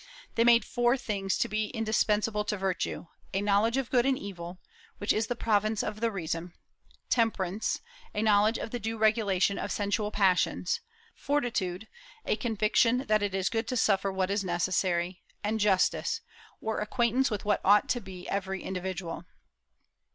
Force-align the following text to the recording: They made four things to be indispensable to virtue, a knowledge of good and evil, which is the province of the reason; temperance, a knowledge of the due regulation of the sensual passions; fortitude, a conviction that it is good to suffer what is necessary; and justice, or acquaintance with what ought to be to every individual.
They 0.33 0.43
made 0.43 0.65
four 0.65 0.97
things 0.97 1.37
to 1.37 1.47
be 1.47 1.67
indispensable 1.67 2.43
to 2.45 2.57
virtue, 2.57 3.05
a 3.35 3.39
knowledge 3.41 3.77
of 3.77 3.91
good 3.91 4.03
and 4.03 4.17
evil, 4.17 4.59
which 4.97 5.13
is 5.13 5.27
the 5.27 5.35
province 5.35 5.83
of 5.83 5.99
the 6.01 6.09
reason; 6.09 6.53
temperance, 7.11 7.81
a 8.11 8.23
knowledge 8.23 8.57
of 8.57 8.71
the 8.71 8.79
due 8.79 8.97
regulation 8.97 9.59
of 9.59 9.65
the 9.69 9.75
sensual 9.75 10.09
passions; 10.09 10.79
fortitude, 11.13 11.87
a 12.25 12.35
conviction 12.35 13.05
that 13.09 13.21
it 13.21 13.35
is 13.35 13.47
good 13.47 13.67
to 13.67 13.77
suffer 13.77 14.11
what 14.11 14.31
is 14.31 14.43
necessary; 14.43 15.21
and 15.43 15.59
justice, 15.59 16.21
or 16.61 16.79
acquaintance 16.79 17.29
with 17.29 17.45
what 17.45 17.61
ought 17.63 17.87
to 17.89 18.01
be 18.01 18.23
to 18.23 18.33
every 18.33 18.63
individual. 18.63 19.25